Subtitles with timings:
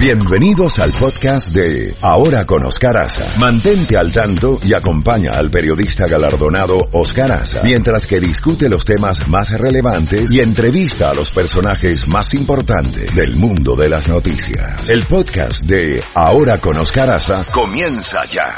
[0.00, 3.38] Bienvenidos al podcast de Ahora con Oscar Aza.
[3.38, 9.28] Mantente al tanto y acompaña al periodista galardonado Oscar Aza mientras que discute los temas
[9.28, 14.88] más relevantes y entrevista a los personajes más importantes del mundo de las noticias.
[14.88, 18.54] El podcast de Ahora con Oscar Aza comienza ya.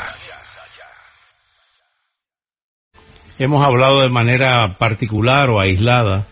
[3.36, 6.24] Hemos hablado de manera particular o aislada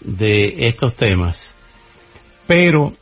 [0.00, 1.50] de estos temas,
[2.46, 2.94] pero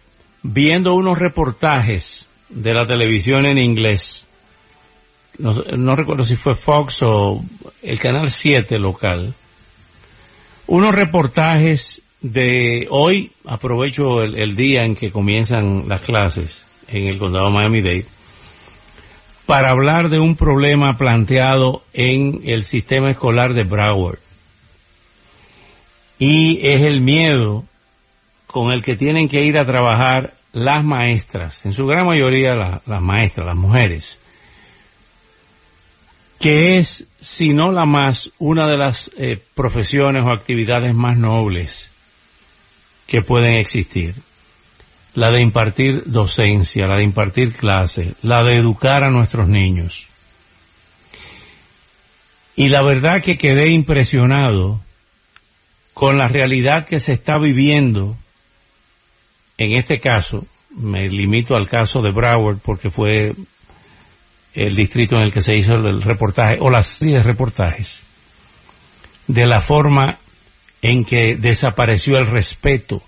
[0.42, 4.26] viendo unos reportajes de la televisión en inglés,
[5.38, 7.44] no, recuerdo si fue Fox o
[7.82, 9.34] el canal 7 local,
[10.66, 17.18] unos reportajes de hoy, aprovecho el, el día en que comienzan las clases en el
[17.18, 18.06] condado Miami-Dade,
[19.46, 24.18] para hablar de un problema planteado en el sistema escolar de Broward.
[26.18, 27.64] Y es el miedo
[28.48, 32.82] con el que tienen que ir a trabajar las maestras, en su gran mayoría la,
[32.86, 34.18] las maestras, las mujeres,
[36.40, 41.90] que es, si no la más, una de las eh, profesiones o actividades más nobles
[43.06, 44.14] que pueden existir.
[45.14, 50.06] La de impartir docencia, la de impartir clases, la de educar a nuestros niños.
[52.54, 54.80] Y la verdad que quedé impresionado
[55.92, 58.16] con la realidad que se está viviendo
[59.58, 63.34] en este caso, me limito al caso de Broward porque fue
[64.54, 68.02] el distrito en el que se hizo el reportaje o la serie de reportajes
[69.26, 70.18] de la forma
[70.80, 73.02] en que desapareció el respeto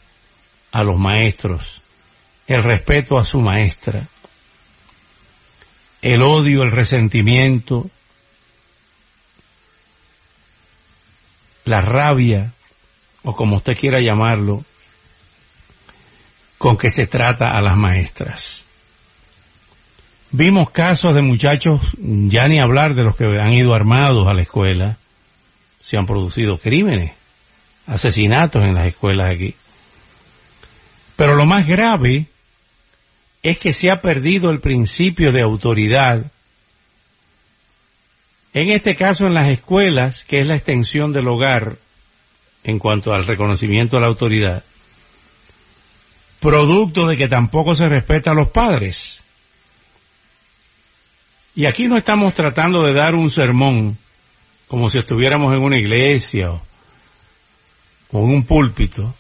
[0.72, 1.80] a los maestros,
[2.46, 4.06] el respeto a su maestra,
[6.02, 7.90] el odio, el resentimiento,
[11.64, 12.52] la rabia,
[13.22, 14.64] o como usted quiera llamarlo,
[16.60, 18.66] con que se trata a las maestras.
[20.30, 24.42] Vimos casos de muchachos, ya ni hablar de los que han ido armados a la
[24.42, 24.98] escuela,
[25.80, 27.12] se han producido crímenes,
[27.86, 29.54] asesinatos en las escuelas aquí.
[31.16, 32.26] Pero lo más grave
[33.42, 36.30] es que se ha perdido el principio de autoridad,
[38.52, 41.76] en este caso en las escuelas, que es la extensión del hogar
[42.64, 44.62] en cuanto al reconocimiento de la autoridad,
[46.40, 49.22] producto de que tampoco se respeta a los padres.
[51.54, 53.98] Y aquí no estamos tratando de dar un sermón
[54.66, 56.62] como si estuviéramos en una iglesia o,
[58.12, 59.14] en un púlpito,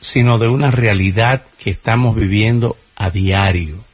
[0.00, 3.84] sino de una realidad que estamos viviendo a diario.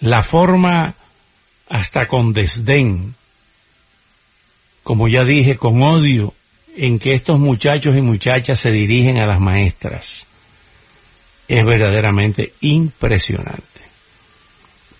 [0.00, 0.96] La forma
[1.68, 3.14] hasta con desdén,
[4.82, 6.34] como ya dije, con odio
[6.76, 10.26] en que estos muchachos y muchachas se dirigen a las maestras
[11.48, 13.62] es verdaderamente impresionante,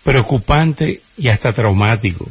[0.04, 2.28] preocupante y hasta traumático.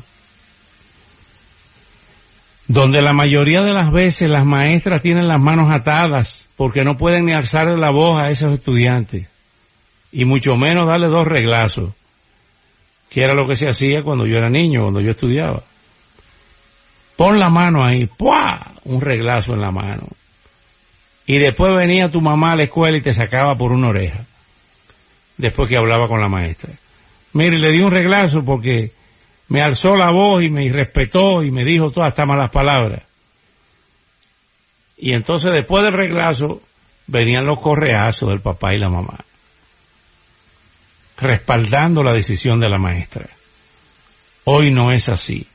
[2.67, 7.25] Donde la mayoría de las veces las maestras tienen las manos atadas porque no pueden
[7.25, 9.27] ni alzar la voz a esos estudiantes
[10.11, 11.91] y mucho menos darle dos reglazos,
[13.09, 15.63] que era lo que se hacía cuando yo era niño, cuando yo estudiaba.
[17.21, 18.71] Pon la mano ahí, ¡pua!
[18.85, 20.07] Un reglazo en la mano.
[21.27, 24.25] Y después venía tu mamá a la escuela y te sacaba por una oreja.
[25.37, 26.71] Después que hablaba con la maestra.
[27.33, 28.91] Mire, le di un reglazo porque
[29.49, 33.03] me alzó la voz y me irrespetó y me dijo todas estas malas palabras.
[34.97, 36.59] Y entonces después del reglazo
[37.05, 39.19] venían los correazos del papá y la mamá.
[41.19, 43.29] Respaldando la decisión de la maestra.
[44.45, 45.45] Hoy no es así.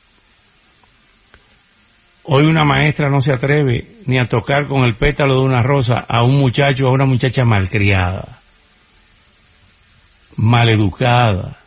[2.29, 6.05] Hoy una maestra no se atreve ni a tocar con el pétalo de una rosa
[6.09, 8.39] a un muchacho o a una muchacha malcriada,
[10.35, 11.57] maleducada,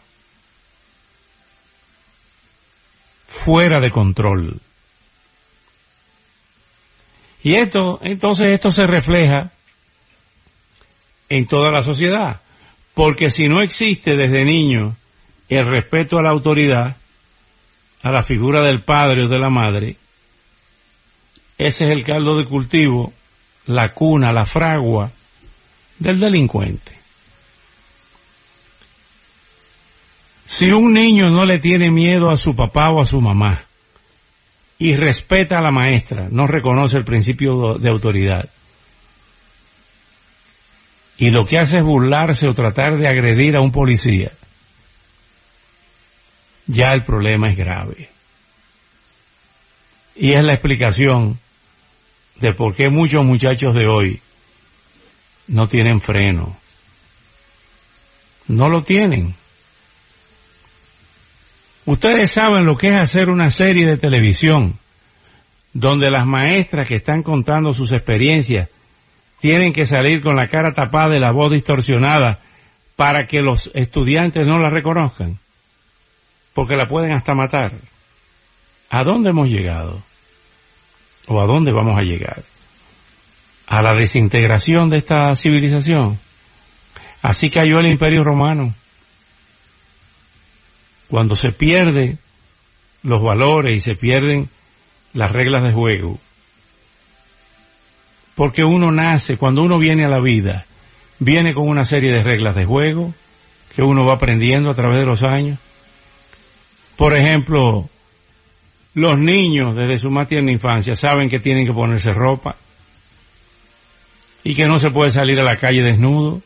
[3.26, 4.60] fuera de control.
[7.42, 9.52] Y esto, entonces esto se refleja
[11.30, 12.42] en toda la sociedad,
[12.92, 14.94] porque si no existe desde niño
[15.48, 16.98] el respeto a la autoridad,
[18.02, 19.96] a la figura del padre o de la madre,
[21.60, 23.12] ese es el caldo de cultivo,
[23.66, 25.10] la cuna, la fragua
[25.98, 26.92] del delincuente.
[30.46, 33.62] Si un niño no le tiene miedo a su papá o a su mamá
[34.78, 38.48] y respeta a la maestra, no reconoce el principio de autoridad,
[41.18, 44.32] y lo que hace es burlarse o tratar de agredir a un policía,
[46.66, 48.08] ya el problema es grave.
[50.16, 51.38] Y es la explicación
[52.40, 54.20] de por qué muchos muchachos de hoy
[55.46, 56.56] no tienen freno.
[58.48, 59.34] No lo tienen.
[61.84, 64.78] Ustedes saben lo que es hacer una serie de televisión
[65.72, 68.68] donde las maestras que están contando sus experiencias
[69.40, 72.40] tienen que salir con la cara tapada y la voz distorsionada
[72.96, 75.38] para que los estudiantes no la reconozcan,
[76.52, 77.72] porque la pueden hasta matar.
[78.90, 80.02] ¿A dónde hemos llegado?
[81.26, 82.42] ¿O a dónde vamos a llegar?
[83.66, 86.18] A la desintegración de esta civilización.
[87.22, 88.74] Así cayó el imperio romano.
[91.08, 92.18] Cuando se pierden
[93.02, 94.48] los valores y se pierden
[95.12, 96.18] las reglas de juego.
[98.34, 100.64] Porque uno nace, cuando uno viene a la vida,
[101.18, 103.12] viene con una serie de reglas de juego
[103.74, 105.58] que uno va aprendiendo a través de los años.
[106.96, 107.88] Por ejemplo,
[108.94, 112.56] los niños desde su más tierna infancia saben que tienen que ponerse ropa
[114.42, 116.42] y que no se puede salir a la calle desnudo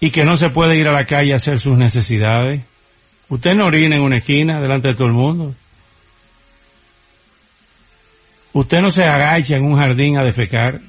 [0.00, 2.62] y que no se puede ir a la calle a hacer sus necesidades.
[3.28, 5.54] Usted no orina en una esquina delante de todo el mundo.
[8.52, 10.80] Usted no se agacha en un jardín a defecar.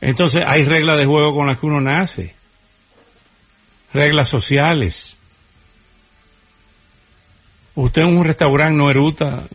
[0.00, 2.34] Entonces hay reglas de juego con las que uno nace.
[3.92, 5.17] Reglas sociales.
[7.78, 9.46] Usted en un restaurante no eruta,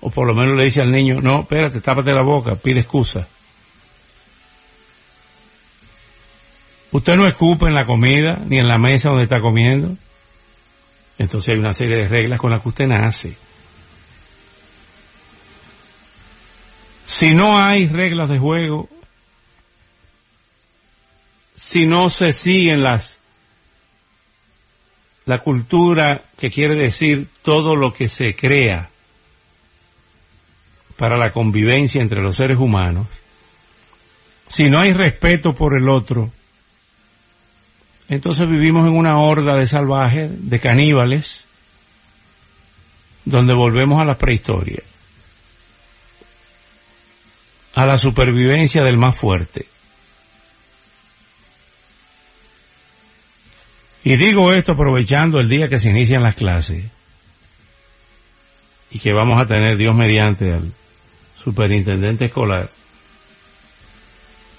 [0.00, 3.28] o por lo menos le dice al niño, no, espérate, tápate la boca, pide excusa.
[6.90, 9.96] Usted no escupe en la comida, ni en la mesa donde está comiendo.
[11.16, 13.36] Entonces hay una serie de reglas con las que usted nace.
[17.06, 18.88] Si no hay reglas de juego,
[21.54, 23.19] si no se siguen las
[25.26, 28.90] la cultura que quiere decir todo lo que se crea
[30.96, 33.06] para la convivencia entre los seres humanos,
[34.46, 36.30] si no hay respeto por el otro,
[38.08, 41.44] entonces vivimos en una horda de salvajes, de caníbales,
[43.24, 44.82] donde volvemos a la prehistoria,
[47.76, 49.66] a la supervivencia del más fuerte.
[54.02, 56.84] Y digo esto aprovechando el día que se inician las clases
[58.90, 60.72] y que vamos a tener Dios mediante al
[61.36, 62.70] superintendente escolar,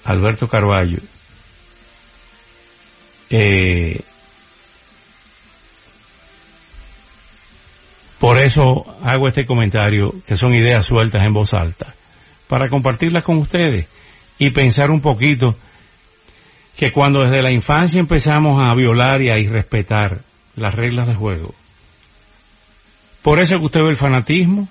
[0.04, 0.98] Alberto Carballo.
[3.30, 4.00] Eh,
[8.18, 11.94] por eso hago este comentario, que son ideas sueltas en voz alta,
[12.46, 13.88] para compartirlas con ustedes
[14.38, 15.56] y pensar un poquito
[16.76, 20.22] que cuando desde la infancia empezamos a violar y a irrespetar
[20.56, 21.54] las reglas de juego,
[23.22, 24.68] por eso que usted ve el fanatismo.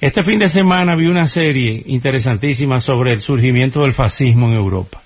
[0.00, 5.02] Este fin de semana vi una serie interesantísima sobre el surgimiento del fascismo en Europa.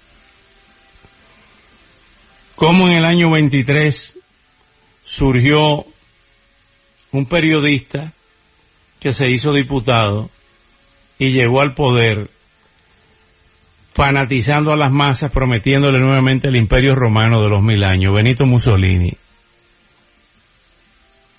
[2.55, 4.19] Cómo en el año 23
[5.05, 5.87] surgió
[7.13, 8.13] un periodista
[8.99, 10.31] que se hizo diputado
[11.19, 12.31] y llegó al poder
[13.97, 19.15] fanatizando a las masas, prometiéndole nuevamente el imperio romano de los mil años, Benito Mussolini.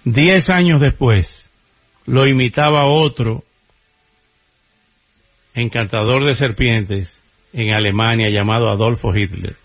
[0.03, 1.51] Diez años después,
[2.07, 3.43] lo imitaba otro
[5.53, 7.19] encantador de serpientes
[7.53, 9.55] en Alemania llamado Adolfo Hitler.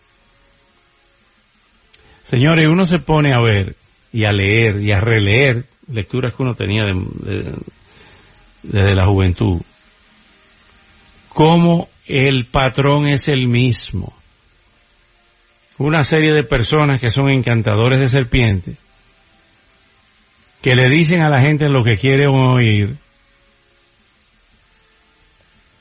[2.25, 3.75] Señores, uno se pone a ver
[4.13, 6.85] y a leer y a releer lecturas que uno tenía
[8.63, 9.63] desde la juventud,
[11.31, 14.13] cómo el patrón es el mismo.
[15.79, 18.77] Una serie de personas que son encantadores de serpientes,
[20.61, 22.97] que le dicen a la gente lo que quieren oír,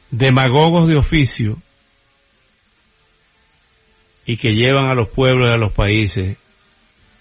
[0.10, 1.58] demagogos de oficio,
[4.26, 6.38] y que llevan a los pueblos y a los países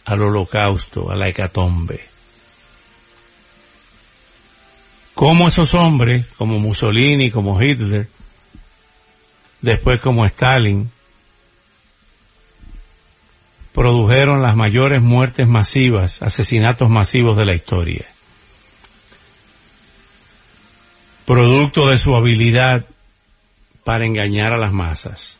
[0.04, 2.00] al holocausto, a la hecatombe.
[5.14, 8.08] Como esos hombres, como Mussolini, como Hitler,
[9.62, 10.90] después como Stalin,
[13.72, 18.06] produjeron las mayores muertes masivas, asesinatos masivos de la historia.
[21.26, 22.86] Producto de su habilidad
[23.84, 25.38] para engañar a las masas.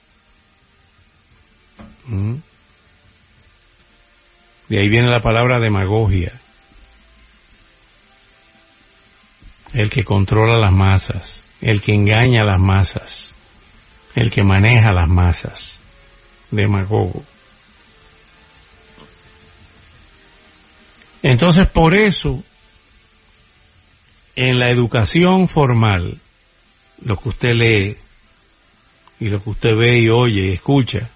[2.07, 2.35] ¿Mm?
[4.69, 6.33] De ahí viene la palabra demagogia.
[9.73, 13.35] El que controla las masas, el que engaña a las masas
[14.21, 15.81] el que maneja las masas,
[16.51, 17.25] demagogo.
[21.23, 22.45] Entonces, por eso,
[24.37, 26.19] en la educación formal,
[27.03, 27.97] lo que usted lee
[29.21, 31.09] y lo que usted ve y oye y escucha,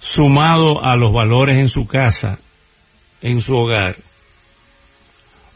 [0.00, 2.38] sumado a los valores en su casa,
[3.20, 3.96] en su hogar,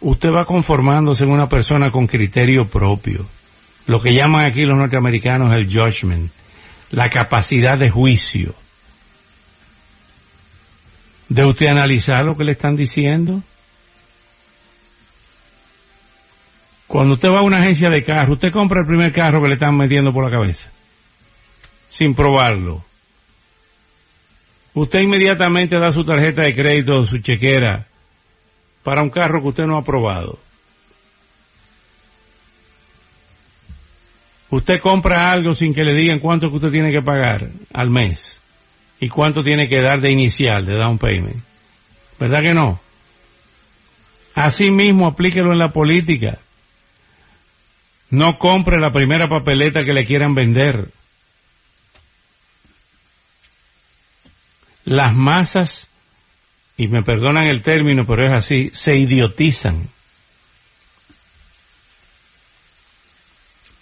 [0.03, 3.27] usted va conformándose en una persona con criterio propio.
[3.87, 6.31] Lo que llaman aquí los norteamericanos el judgment,
[6.91, 8.55] la capacidad de juicio.
[11.29, 13.43] De usted analizar lo que le están diciendo.
[16.87, 19.55] Cuando usted va a una agencia de carro, usted compra el primer carro que le
[19.55, 20.71] están metiendo por la cabeza,
[21.89, 22.85] sin probarlo.
[24.75, 27.87] Usted inmediatamente da su tarjeta de crédito, su chequera,
[28.83, 30.39] para un carro que usted no ha probado.
[34.53, 38.39] Usted compra algo sin que le digan cuánto que usted tiene que pagar al mes
[39.01, 41.43] y cuánto tiene que dar de inicial, de down payment.
[42.21, 42.79] ¿Verdad que no?
[44.35, 46.39] Así mismo aplíquelo en la política.
[48.11, 50.91] No compre la primera papeleta que le quieran vender.
[54.85, 55.89] Las masas
[56.77, 59.89] y me perdonan el término, pero es así, se idiotizan.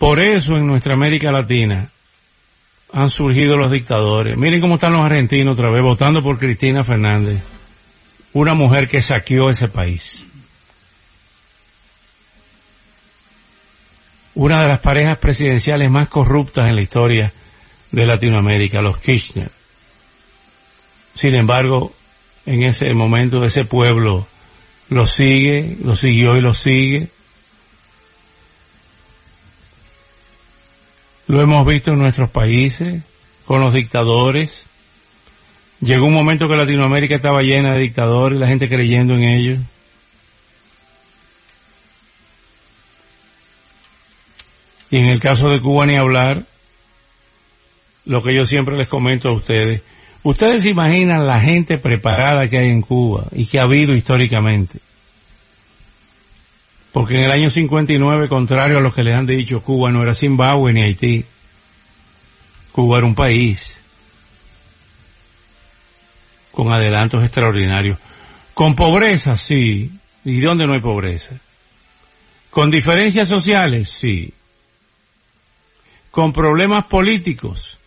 [0.01, 1.91] Por eso en nuestra América Latina
[2.91, 4.35] han surgido los dictadores.
[4.39, 7.43] Miren cómo están los argentinos otra vez votando por Cristina Fernández,
[8.33, 10.25] una mujer que saqueó ese país.
[14.35, 17.35] Una de las parejas presidenciales más corruptas en la historia
[17.91, 19.51] de Latinoamérica, los Kirchner.
[21.15, 21.93] Sin embargo,
[22.47, 24.27] en ese momento ese pueblo
[24.89, 27.11] lo sigue, lo siguió y lo sigue.
[31.31, 33.05] Lo hemos visto en nuestros países,
[33.45, 34.67] con los dictadores.
[35.81, 39.61] Llegó un momento que Latinoamérica estaba llena de dictadores, la gente creyendo en ellos.
[44.91, 46.47] Y en el caso de Cuba ni hablar,
[48.07, 49.83] lo que yo siempre les comento a ustedes,
[50.23, 54.81] Ustedes imaginan la gente preparada que hay en Cuba y que ha habido históricamente.
[56.93, 60.15] Porque en el año 59, contrario a lo que les han dicho, Cuba no era
[60.15, 61.25] Zimbabue ni Haití.
[62.73, 63.81] Cuba era un país
[66.51, 67.99] con adelantos extraordinarios.
[68.55, 69.91] Con pobreza, sí.
[70.25, 71.37] ¿Y dónde no hay pobreza?
[72.51, 74.33] Con diferencias sociales, sí.
[76.11, 77.79] Con problemas políticos,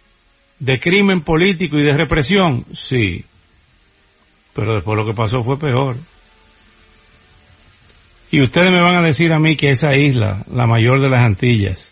[0.60, 3.26] de crimen político y de represión, sí.
[4.54, 5.98] Pero después lo que pasó fue peor.
[8.34, 11.20] Y ustedes me van a decir a mí que esa isla, la mayor de las
[11.20, 11.88] Antillas,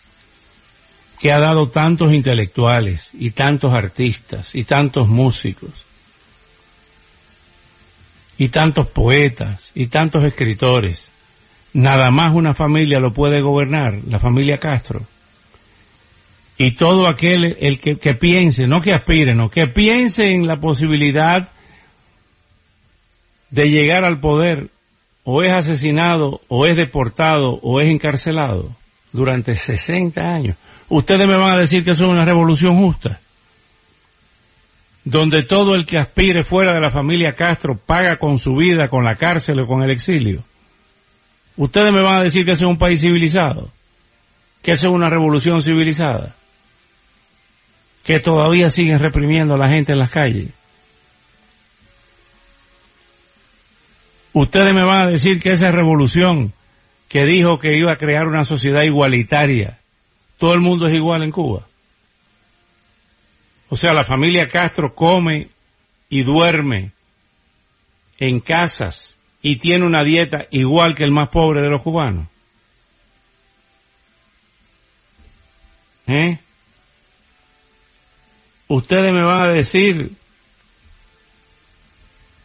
[1.20, 5.70] que ha dado tantos intelectuales y tantos artistas y tantos músicos
[8.38, 11.06] y tantos poetas y tantos escritores,
[11.74, 15.02] nada más una familia lo puede gobernar, la familia Castro.
[16.58, 21.52] Y todo aquel el que, piense, no que aspire, no, que piense en la posibilidad
[23.50, 24.71] de llegar al poder,
[25.24, 28.70] o es asesinado, o es deportado, o es encarcelado
[29.12, 30.56] durante 60 años.
[30.88, 33.20] Ustedes me van a decir que eso es una revolución justa,
[35.04, 39.04] donde todo el que aspire fuera de la familia Castro paga con su vida, con
[39.04, 40.44] la cárcel o con el exilio.
[41.56, 43.70] Ustedes me van a decir que eso es un país civilizado,
[44.62, 46.34] que es una revolución civilizada
[48.04, 50.48] que todavía siguen reprimiendo a la gente en las calles.
[54.32, 56.52] Ustedes me van a decir que esa revolución
[57.08, 59.78] que dijo que iba a crear una sociedad igualitaria,
[60.38, 61.66] todo el mundo es igual en Cuba.
[63.68, 65.48] O sea, la familia Castro come
[66.08, 66.92] y duerme
[68.18, 72.26] en casas y tiene una dieta igual que el más pobre de los cubanos.
[76.06, 76.38] ¿Eh?
[78.74, 80.12] ustedes me van a decir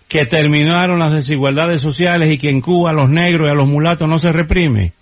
[0.08, 3.68] que terminaron las desigualdades sociales y que en Cuba a los negros y a los
[3.68, 4.94] mulatos no se reprime.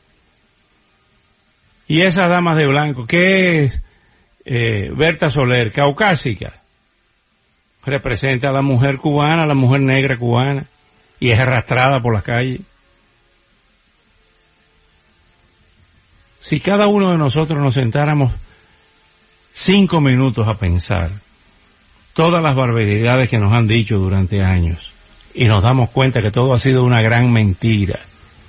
[1.87, 3.83] Y esas damas de blanco, ¿qué es
[4.45, 5.71] eh, Berta Soler?
[5.71, 6.53] Caucásica.
[7.85, 10.65] Representa a la mujer cubana, a la mujer negra cubana,
[11.19, 12.61] y es arrastrada por las calles.
[16.39, 18.31] Si cada uno de nosotros nos sentáramos
[19.53, 21.11] cinco minutos a pensar
[22.13, 24.94] todas las barbaridades que nos han dicho durante años
[25.35, 27.99] y nos damos cuenta que todo ha sido una gran mentira,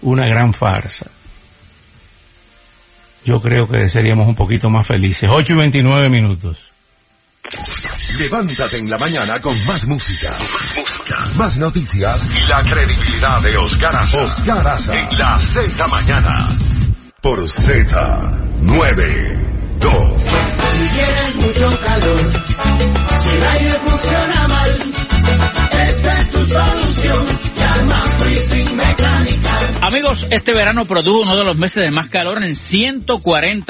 [0.02, 1.07] una gran farsa.
[3.25, 5.28] Yo creo que seríamos un poquito más felices.
[5.33, 6.71] 8 y 29 minutos.
[8.19, 10.31] Levántate en la mañana con más música.
[10.31, 11.16] Más música.
[11.35, 12.31] Más noticias.
[12.31, 14.23] Y la credibilidad de Oscar Aza.
[14.23, 14.99] Oscar Aza.
[14.99, 16.49] En la Z mañana.
[17.21, 20.23] Por Z 92.
[20.78, 22.21] Si tienes mucho calor,
[23.23, 24.71] si el aire funciona mal,
[25.88, 26.15] este
[29.82, 33.64] Amigos, este verano produjo uno de los meses de más calor en 140